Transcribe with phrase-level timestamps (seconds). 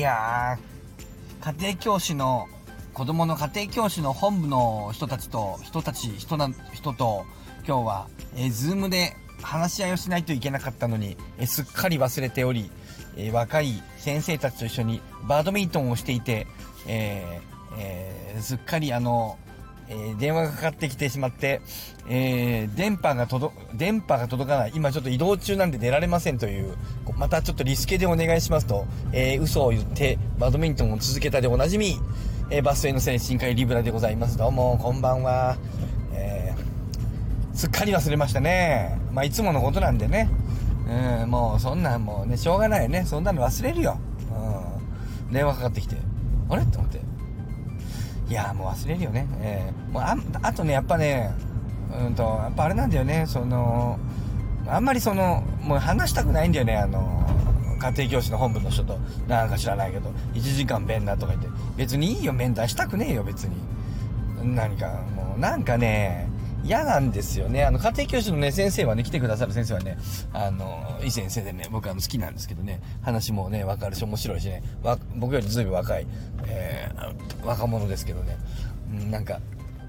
[0.00, 2.48] いやー、家庭教師の、
[2.94, 7.26] 子供の家庭教師の本部の人たちと、人たち、人な、人と、
[7.68, 12.70] 今日は、えー、ズームで話し合いをしないといけなかったのに、えー、すっかり忘れており、
[13.18, 16.46] えー、若い先生たちと一緒にバドミントンをしていて、
[16.86, 19.36] えーえー、すっかりあの、
[19.90, 21.60] え、電話がかかってきてしまって、
[22.08, 24.72] えー、電波が届、電波が届かない。
[24.74, 26.76] 今ちょっと移動中なんで出られませんという、
[27.16, 31.98] またちょっとリスケでお願いしますと、えー、嘘を言ってバドミントンを続けたでおなじみ、
[32.50, 34.38] えー、バス停のせい深海リブラでございます。
[34.38, 35.58] どうも、こんばんは。
[36.14, 38.96] えー、すっかり忘れましたね。
[39.12, 40.30] まあ、いつものことなんでね。
[41.22, 43.04] うん、もうそんなんもうね、しょうがないよね。
[43.06, 43.98] そんなの忘れるよ。
[45.28, 45.32] うん。
[45.32, 45.96] 電話かかってきて、
[46.48, 46.62] あれ？
[46.62, 47.00] って思って。
[48.30, 49.26] いやもう忘れるよね。
[49.40, 51.32] えー、もうああとね、やっぱね、
[52.06, 53.98] うんと、やっぱあれなんだよね、その、
[54.68, 57.28] あんまりその、もう話したくないんだよね、あの、
[57.80, 63.56] 家庭教師の本部の人と、なんか知らないけど、1時間弁だとか言って、別にいいよ、面談したくねえよ、別に。
[64.44, 66.28] 何か、もう、なんかね、
[66.64, 67.64] 嫌なんですよね。
[67.64, 69.98] あの、家庭教師のね、先生はね、来てくださる先生はね、
[70.32, 76.06] あの、いい先生でね、僕あの好きなんですけどね、話もね、わかるし面白いしね、わ、僕よりずいぶん若い、
[76.46, 78.38] えー、若者ですけどね、
[78.92, 79.40] うん、なんか、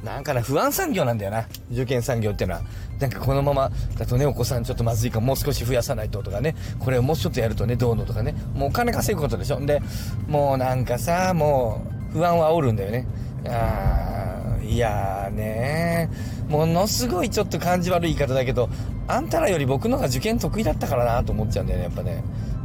[0.03, 1.45] なんかな、不安産業なんだよな。
[1.71, 2.61] 受験産業ってのは。
[2.99, 9.59] なんかこのままだとね、お子さんちょっとまずいかもう少し増やさないととかね、これをもうちょっとやるとね、どうのとかね、もうお金稼ぐことでしょ。
[9.59, 9.79] んで、
[10.27, 13.05] もうなんかさ、もう、不安は煽るんだよね。
[13.47, 16.09] あー、いやーね
[16.51, 18.69] ものすごいちょっと感じ悪い言い方だけど、
[19.07, 22.23] あんたらより僕の方が受験得意だったからなと思っちゃうんだよね、やっぱね。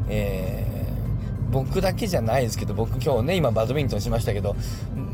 [0.08, 0.76] えー
[1.48, 4.56] 僕だけじゃないですけど、僕今日ね、今バドミントンしましたけど、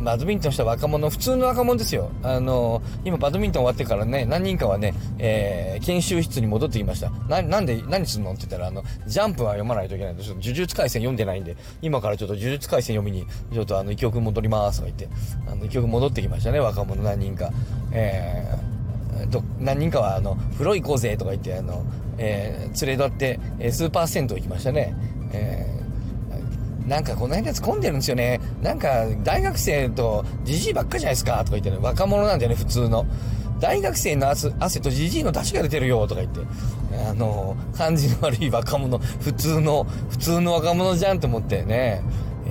[0.03, 2.11] バドミントンした若者、普通の若者ですよ。
[2.23, 7.11] あの、今バドミントン終わってからね、何人かはね、えー、研修室に戻ってきました。
[7.29, 8.33] な、なんで、何すんの？
[8.33, 15.15] って言ったら、あの、ジャンプは読まないといけないんで、ちょっと呪術回戦読んでないんで、今からちょっと呪術回戦読みに、ちょっとあの、記憶戻りますとか言って、
[15.47, 17.51] あの、記憶戻ってきましたね、若者何人か。
[17.93, 18.72] えー、
[19.29, 21.85] と、何人かは、あの、風呂行こうぜとか言って、あの、
[22.19, 24.95] えー、連れ立って、えー、スーパー銭湯行きましたね。
[25.33, 25.73] えー
[26.87, 28.41] なんかこの辺のやつ混んでるんですよね。
[28.61, 33.07] なんか大学生とじじいばっかじゃないですかとか言ってね、若者なんだよね、普通の。
[33.61, 36.41] 大学生の汗とじじいの出汁が出てるよとか言って。
[37.09, 42.03] あの、感じの悪い若者、普通の、普通の若者じゃんと思ってね。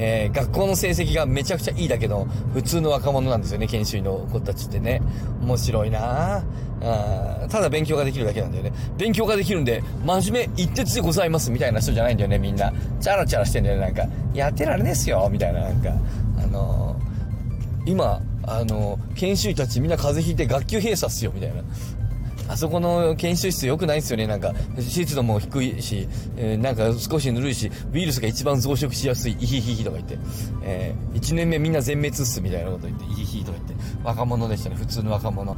[0.04, 2.26] えー、学校の成績がめちゃくちゃいいだけど、
[2.56, 5.00] 普通の若者なんですよね、研修医の子たちってね。
[5.44, 6.44] 面白いな
[6.84, 8.74] あただ勉強ができるだけなんだよね。
[8.98, 12.74] 勉強ができるんで、真面目一徹でございますみたいな人じゃないんだよね、みんな。
[13.00, 14.08] チャラチャラしてんだよね、なんか。
[14.34, 15.92] やってられねえっすよ、みたいな、なんか。
[16.44, 21.62] あのー、今、あのー、研修医たちみんな風邪ひいて学級閉鎖っすよ、みたいな。
[22.52, 24.28] あそこの研修室良くないですよね。
[24.28, 30.18] なんか、湿度も低いし、えー、なんか少しぬるいし、ウイルスが一番増殖しやすい、イヒヒヒとか言って、
[30.62, 35.56] えー、1年目みんな全滅っすみたいなこと言って、イヒヒとか言って、若者でしたね、普通の若者。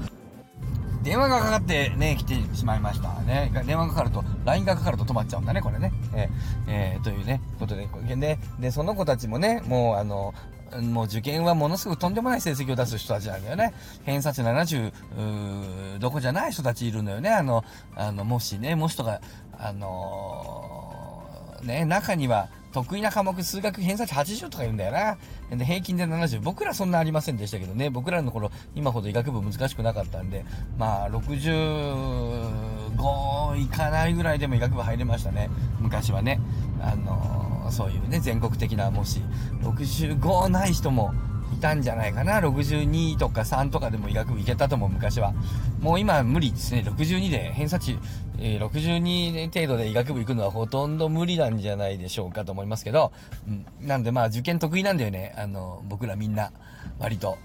[1.04, 3.52] 電話がかかってね、来てしまいましたね。
[3.66, 5.92] 電話がかかると、LINE がかかると止まっちゃうんだね、これね。
[6.14, 6.30] えー、
[6.68, 10.36] えー、というね、ことで、で、で、その子たちもね、もうあの、
[10.82, 13.74] もう受験はものすごくとんでもない成績を出す人たちなんだよね。
[14.04, 17.30] 偏差値70、どこじゃない人たちいるのよね。
[17.30, 17.64] あの、
[17.96, 19.22] あの、もしね、もしとか、
[19.58, 25.18] あのー、ね、中には、得意な科目、数学偏差値80とか言うんだよな。
[25.56, 26.42] で、平均で70。
[26.42, 27.92] 僕らそんなありませんでしたけどね。
[27.92, 30.44] 僕らの頃、今ほど医学部難しくなかったんで、
[30.78, 35.52] まあ、65いかないぐらいでも医学部入れましたね。
[35.80, 36.40] 昔はね。
[36.82, 39.22] あのーそういうね、全国的な、もし、
[39.62, 41.14] 65ない人も
[41.54, 42.40] いたんじゃないかな。
[42.40, 45.34] 62とか3とかでも医学部行けたと思う、昔は。
[45.80, 46.84] もう今無理ですね。
[46.86, 47.98] 62で偏差値、
[48.40, 53.12] えー、62程度で医学部行くのはほとんど無理なんじゃないでしょうかと思いますけど、
[53.48, 53.66] うん。
[53.82, 55.34] なんでまあ受験得意なんだよね。
[55.38, 56.52] あの、僕らみんな、
[57.00, 57.38] 割と。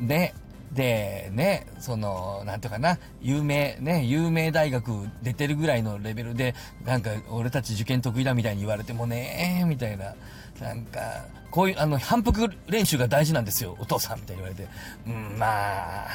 [0.00, 0.34] で、
[0.72, 6.54] で、ね、その、なんていうかな、有名、ね、有名大学出てるぐらいのレベルで、
[6.84, 10.14] なんか、俺たち受験得意だみたいに言われてもね、みたいな。
[10.60, 14.68] なんか、こういう、あの、反復練習が大事なんですよ、お父さん、みたいに言われて。
[15.06, 16.08] うん、まあ、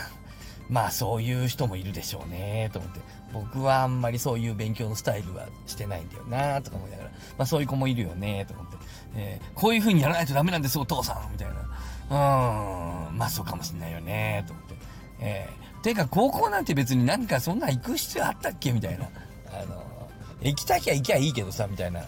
[0.69, 2.99] まあ、そういう人もいるでしょうね、と思って。
[3.33, 7.09] 僕はあんまりそういう勉強のスタイルはしてないんだよな、とか思いながら。
[7.37, 8.77] まあ、そういう子もいるよね、と思って。
[9.15, 11.55] えー、こういう風にやらないとダメなんですよ、お父さん、みたいな。
[12.11, 14.75] うん、まあそうかもしんないよね、と思って。
[15.21, 19.05] えー、てか高校なんて別に何かそんな行く必要あったっけみたいな。
[19.53, 20.09] あの、
[20.41, 22.03] 行きたきゃ行きゃいいけどさ、みたいな。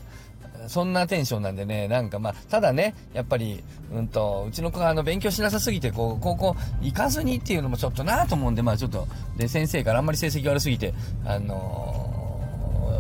[0.68, 3.64] そんなテンションなんでね、なんかまあ、ただね、やっぱり、
[3.94, 9.08] うんと、うちの子があの、勉強しなさすぎて、こう、高校行かずにっていうのもちょっとなと思うんで、まあちょっと、
[9.38, 10.94] で、先生からあんまり成績悪すぎて、
[11.26, 12.03] あの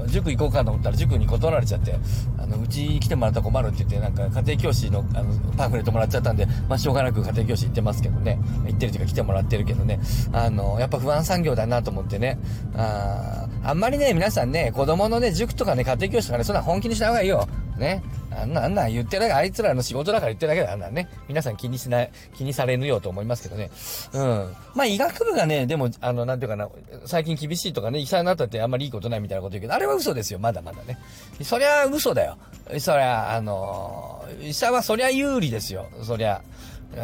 [0.08, 1.96] 塾行こうかと思ったら塾に断られちゃって、
[2.38, 8.40] あの、うち来てもらったら困るって言って、なんか家庭教師のあのパンフレットもらっちゃったんで、まあ、しょうがなく家庭教師行ってますけどね。
[8.66, 10.00] 行ってるというか来てもらってるけどね。
[10.32, 12.38] あの、やっぱ不安産業だなと思ってね。
[12.76, 17.48] ああんまりね、皆さんね、子供のね、塾とかね、家庭教師とかね、そんな本気にした方がいいよ。
[17.78, 18.04] ね。
[18.32, 21.08] あんな、あんな言ってるだけ、あいつらの仕事だから言ってるだけだ、あんなね。
[21.28, 23.70] 皆さん気にしない、気にされぬようと思いますけどね。
[24.14, 24.56] うん。
[24.76, 26.68] まあ医学部がね、でも、あの、なんていうかな、
[27.06, 30.98] 最近厳しいとかね、医者になったってあんまりいいことないみたいなこと言うけど、あれは嘘ですよ、まだまだね。
[31.42, 32.38] そりゃ嘘だよ。
[32.80, 36.42] そりゃ、あの、医者はそりゃ有利ですよ、そりゃ。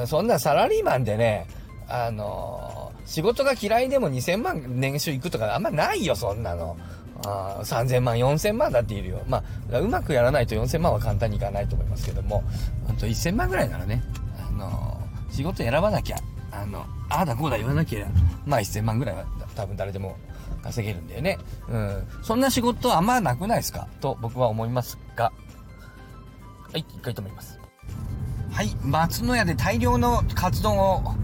[0.05, 1.47] そんなサラリーマンでね、
[1.87, 6.77] あの、仕事が嫌いでも2000万年収いくとかあんまないよ、そんなの。
[7.25, 9.21] あ3000万、4000万だっているよ。
[9.27, 12.43] まあ、うまくやらないと4000万は簡単にいかないと思いますけども、
[12.85, 14.03] ほんと1000万ぐらいならね、
[14.47, 16.17] あのー、仕事選ばなきゃ、
[16.51, 18.05] あの、ああだこうだ言わなきゃ、
[18.45, 20.15] まあ1000万ぐらいは多分誰でも
[20.61, 21.39] 稼げるんだよね。
[21.67, 22.07] うん。
[22.21, 23.87] そんな仕事あんまなくないですか？
[23.99, 27.59] と僕は思いますが、はい、一回止まります。
[28.51, 31.15] はい、松の屋で大量のカツ丼を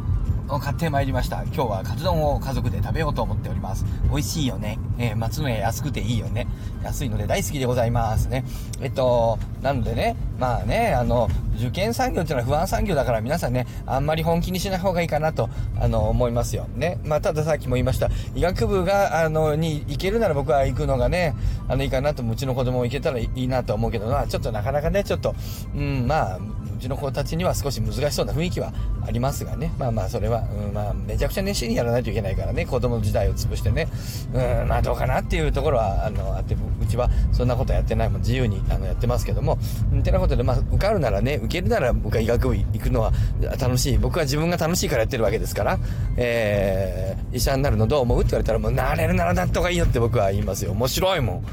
[0.50, 1.44] を買ってまいりました。
[1.44, 3.86] 今日はカツ丼を家族で食べようと思っております。
[4.10, 4.78] 美味しいよね。
[4.98, 6.48] えー、松の家安くていいよね。
[6.84, 8.46] 安いので大好きでございますね。
[8.82, 15.50] えっと、なのでね、まあね、あの、受験産業っていうのは不安産業だから皆さんね、あんまり本気にしない方がいいかなと、
[15.80, 16.68] あの、思いますよ。
[16.76, 17.00] ね。
[17.04, 21.36] まあ、たださっきも言いました、医学部が、あの、に行けるなら僕は行くのがね、
[21.68, 25.34] あの、いいかなと、うちの子供も行けたらいいなと思うけどな、ちょっとなかなかね、ちょっと、
[25.74, 26.40] うん、まあ、
[26.76, 28.74] うちの子たちには少し難しそうな雰囲気は
[29.08, 29.72] ありますがね。
[29.78, 33.88] まあまあ、それは、うん、まあ、めちゃくちゃ熱心にやらないといけないからね、子供の時代を潰してね。
[34.34, 39.58] うん、まあどうかなっていうところは、あの、あって、うちはそんなことやってないもん、自由にあのやってますけども。
[39.94, 43.14] んてなことで、まあ、受かるならね、受けるなら僕は医学部行くのは
[43.60, 43.98] 楽しい。
[43.98, 45.80] 僕は自分が楽しいからやってるわけですから、
[46.18, 48.20] えー、医者になるのどう思う？
[48.20, 50.72] って言われたら、もうなれるならなった方がいいよって僕は言いますよ。
[50.72, 51.46] 面白いもん。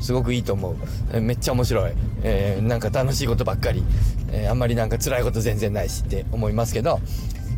[0.00, 0.76] すごくいいと思
[1.12, 1.20] う。
[1.20, 1.92] めっちゃ面白い。
[2.22, 3.82] えー、なんか楽しいことばっかり。
[4.30, 7.00] えー、あんまりなんか辛いこと全然ないしって思いますけど、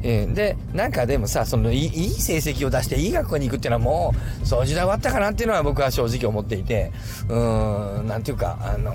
[0.03, 6.93] えー、で、なんかでもさ、そのいい、成績を出していい学校に行くっていうのはもう、そう時代終わったかなっていうのは僕は正直思っていて、
[7.29, 8.93] うーん、なんていうか、あの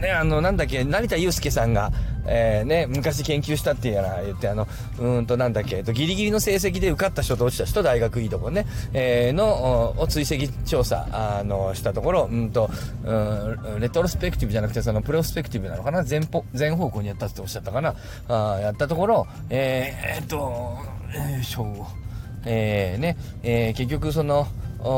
[0.00, 1.92] ね、あの、なんだっけ、成田悠介さんが、
[2.26, 4.66] えー、ね、昔研究したっていうな、言って、あの、
[4.98, 12.70] うんと、なんだっけ、えっと、ギリギリの成績で受かった人と落ちた人、大学いいとこね、えー、の、を追跡調査、あの、したところ、うんと、
[13.04, 16.02] うん、レトロスペクティブじゃなくて、その、プロスペクティブなのかな？
[16.02, 17.94] 全方、全方向にやったっておっしゃったかな？
[18.28, 20.78] あやったところ、えー、えっと、
[21.14, 21.66] えー、しょう、
[22.46, 24.46] えー、ね、えー、結局その、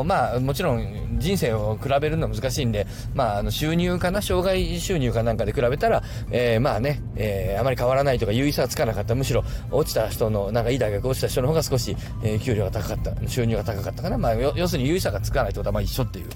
[0.05, 9.15] まあ、もちろん人生を比べるのは難しいんで、まあ、あの収入かな、障害収入かなんかで比べたら、えー、まあね、えー、あまり変わらないとか優位差はつかなかった。
[9.15, 14.17] むしろ落ちた人の、なんかいい大学落ちた人の方が少し、えー、給料が高かった、収入が高かったかな。
[14.17, 16.29] まあ、要するに優位差がつかないってことはまあ一緒っていう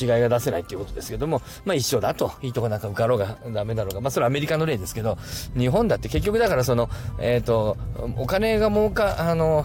[0.00, 2.32] 違いが出せないっていうことですけども、まあ一緒だと。
[2.42, 4.00] いいとこなんか受かろうがダメだろうが。
[4.00, 5.16] まあそれはアメリカの例ですけど、
[5.56, 6.88] 日本だって結局だからその、
[7.18, 7.76] えっ、ー、と、
[8.16, 9.64] お金が儲か、あの、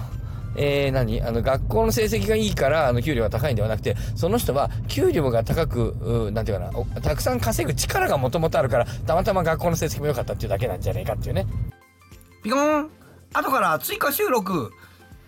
[0.56, 1.22] えー、何？
[1.22, 11.46] あの、学校の成績がいいから、あの、給料が高いんではなくて、その人は、給料が高く、うなんていうかな、たくさん稼ぐ力がもともとあるから、たまたま学校の成績も良かったっていうだけなんじゃねえかっていうね。
[12.44, 12.90] ピコーン
[13.34, 14.72] 後から追加収録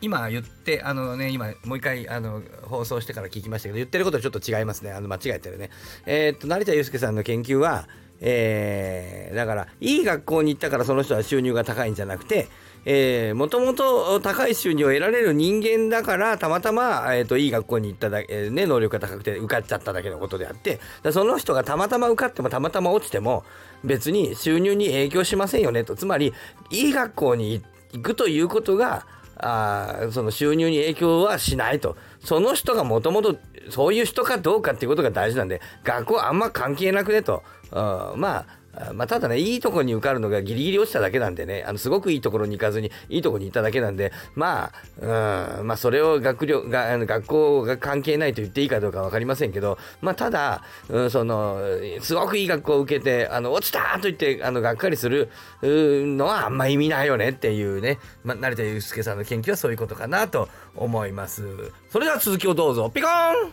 [0.02, 4.92] 今言って、あのね、今、もう一回、あの、放送してから聞きましたけど、言ってることはちょっと違いますね。
[4.92, 5.70] あの、間違えてるね。
[6.06, 7.88] えー、っと、成田悠介さんの研究は、
[8.20, 12.50] えー、だから、いい学校に行ったからその人は収入が高いんじゃなくて、
[12.86, 20.80] えー、もともと高い収入を得られる人間だから、たまたま、えっ、ー、と、いい学校に行っただけ、えー、ね、能力が高くて受かっちゃっただけのことであって、
[21.12, 23.44] その人がたまたま受かってもたまたま落ちても、
[23.84, 25.96] 別に収入に影響しませんよねと。
[25.96, 26.34] つまり、
[26.72, 27.62] いい学校に
[27.94, 31.98] 行くということが、あその収入に影響はしないと。
[32.24, 33.36] その人がもともと
[33.70, 37.44] そういう人かどうかっていうことが大事なんで、学校あんま関係なくねと。
[37.72, 38.63] まあ、
[38.94, 51.60] まあ、ただね、いいところに受かるのがギリギリ落ちただけなんでね、あの、すごくいいところに行かずに、いいところに行っただけなんで、まあ、うん、まあ、それを学力が、あの学校が関係ないと言っていいかどうかわかりませんけど、まあ、ただ、うん、その、
[52.02, 55.30] すごくいい学校を受けて、あの、落ちたと言って、あの、がっかりする
[55.62, 61.44] のはあんま意味ないよねっていうね、まあ、成田悠介さんの研究はそういうことかなと思います。
[61.92, 63.52] それでは続きをどうぞ、ピコーン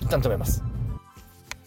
[0.00, 0.62] 一旦止めます。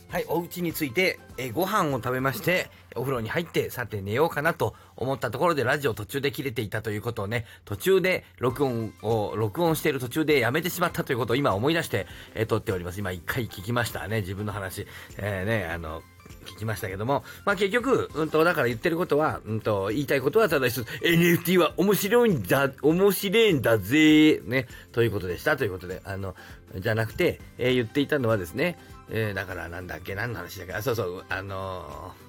[0.09, 12.99] はい、お家について、えご飯を食べまして、お風呂に入って、さて寝ようかなと思ったところでラジオ途中で切れていたということをね、途中で録音を、録音している途中でやめてしまったということを今思い出して、え撮っております。
[12.99, 14.87] 今一回聞きましたね、自分の話。
[15.17, 16.01] えー、ね、あの、
[16.45, 26.35] 聞きましたけども、まあ結局、うんと、だから言ってることは、うんと、言いたいことはただ一つ、NFT は面白いんだ、面白いんだぜ、ね、ということでした、ということで、あの、
[26.75, 28.77] じゃなくて、えー、言っていたのはですね、
[29.09, 32.28] えー、だからなんだっけ、何の話だっけ、あ、そうそう、あのー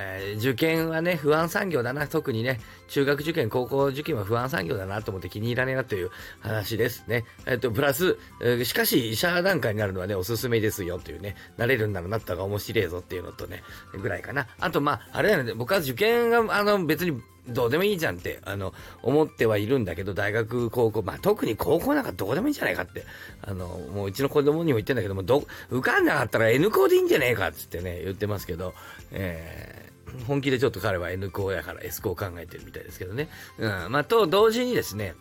[0.00, 2.06] えー、受験はね、不安産業だな。
[2.06, 7.24] 特にね、中学受験、高校受験は不安産業だなと思って気に入らねえなという話ですね。
[7.46, 8.16] えっと、プラス、
[8.64, 13.64] しかし、医者段階になるのはね、おすすめですよというね、なれるんならなった方が面白いぞっていうのとね、
[14.00, 14.46] ぐらいかな。
[14.60, 23.04] あと、まあ、あれだよね、僕は受験が、あの、別に、どうでもいいじゃんって、あの、思ってはいるんだけど、大学、高校、まあ、特に高校なんかどうでもいいんじゃないかって、
[23.40, 28.74] あの、もううちの子供にも言ってんだけども、ど、受かんなかったら N 校でいいんじゃねえかっつってね、言ってますけど、
[29.12, 29.87] えー
[30.26, 33.28] 本気でちょっと彼は N 校やから S 校を考えてるみたいですけどね。
[33.58, 33.86] うん。
[33.90, 35.14] まあ、と同時にですね、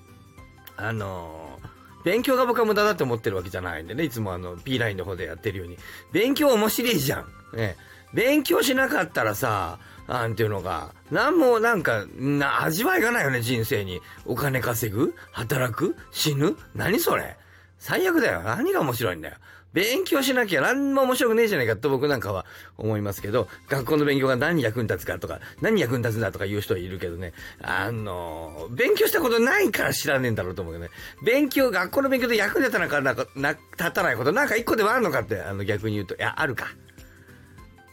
[0.75, 5.77] あのー、勉強が僕は無駄だって思ってるわけじゃないんでね、いつもあの、P ラインの方でやってるように。
[6.11, 7.57] 勉強面白いじゃん。
[7.57, 7.75] ね。
[8.13, 14.01] 勉強しなかったらさ、なんていうのが、なんもなんか、な、味わいがないよね、人生に。
[14.25, 15.13] お金稼ぐ？
[15.31, 15.97] 働く？
[16.11, 16.55] 死ぬ？
[16.73, 17.35] 何それ？
[17.77, 18.41] 最悪だよ。
[18.43, 19.35] 何が面白いんだよ。
[19.77, 22.47] 勉強しなきゃ何も面白くねえじゃないかと僕なんかは
[22.79, 30.91] 思いますけど、学校の勉強が何に役に立つかとか、何に役に立つんだとか言う人はいるけどね、あの、勉強したことないから知らねえんだろうと思うけどね、
[31.23, 33.13] 勉強、学校の勉強で役に立たなかな
[33.51, 36.69] 立たないことなんか一個でもあるのかって、あの逆に言うと、いや、あるか。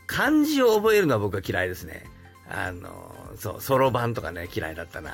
[0.06, 2.04] 漢字を覚えるのは僕は嫌いですね。
[2.48, 5.12] あの、そう、そろばんとかね、嫌いだったな。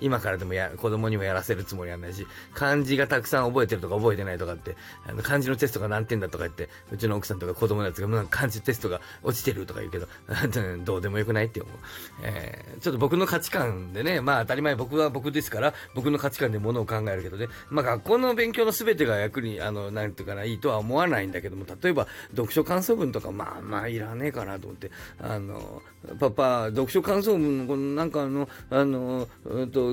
[0.00, 4.76] 今からでもや、子供にもやらせるつもりはないし、漢字がたくさん覚えてるとか覚えてないとかって、
[5.06, 10.08] あの漢字のテストが何点だとか言って、うちの奥さんとか子供のやつが、まあ、漢字テストが落ちてるとか言うけど、
[10.84, 11.74] どうでもよくないって思う。
[12.22, 24.90] えー、ちょっと僕の価値観でね、まあ当たり前僕は僕ですから、僕の価値観でものを考えるけどね、まあ学校の勉強の全てが役に、あの、なんていうかな、いいとは思わないんだけども、例えば読書感想文とか、まあまあいらねえかなと思って、
[25.20, 25.82] あの、
[26.18, 29.87] パパ、読書感想文の、このなんかあの、あの、うんと、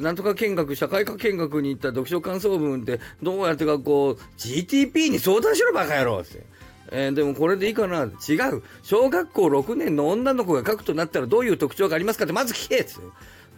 [0.00, 6.44] なんとか見学、社会科見学に行った読書感想文ってどうやってかこう、GTP に相談しろバカ野郎って。
[6.92, 8.62] えー、でもこれでいいかな違う。
[8.82, 12.94] 小学校6年の女の子が書くとなったらどういう特徴がありますかってまず聞けって。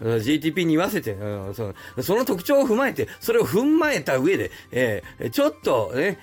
[0.02, 6.18] GTP に言わせて、うん、そのその特徴を踏まえて、それを踏まえた上で、えー、ちょっとね、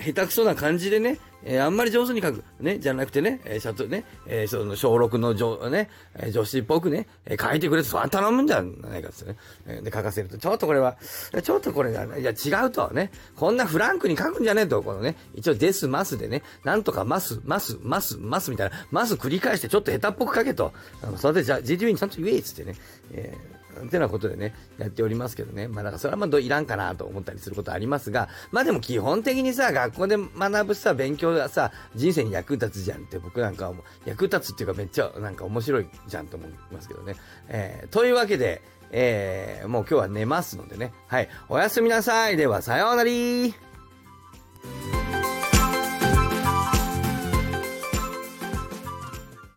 [0.00, 2.44] 下手くそな感じでね、えー、あんまり上手に書く。
[2.60, 9.36] ね、じゃなくてね、えー、シャツね、えー、その小6の女、ね、え女子っぽくね、え書いてくれて、それ頼むんじゃないかっつね。
[9.66, 10.96] えで、書かせると、ちょっとこれは、
[11.42, 20.72] ちょっとこれが、いや、違うと、ね、こんなフランクに書くんじゃねえと、このね、一応です、ますでね、なんとかます、ます、ます、ますみたいな、ます繰り返して、ちょっと下手っぽく書けと。
[21.02, 22.74] あのそれで、じゃあ、GTV にちゃんと言え、つってね、
[23.12, 25.68] えーってなことでね、やっておりますけどね。
[25.68, 37.16] まあだからそれはまあいらんかなと思ったりすることありますが、まあでも基本的にさ、学校で学ぶさ、勉強がさ、人生に役立つじゃんって僕なんかはもう、役立つっていうかめっちゃなんか面白いじゃんと思いますけどね。
[37.48, 40.92] えー、というわけで、えー、もう今日は寝ますのでね。
[41.06, 41.28] はい。
[41.48, 42.36] おやすみなさい。
[42.36, 43.10] では、さようなら